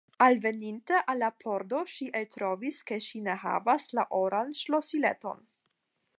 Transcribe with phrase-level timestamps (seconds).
[0.25, 5.47] alveninte al la pordo, ŝi eltrovis ke ŝi ne havas la oran ŝlosileton.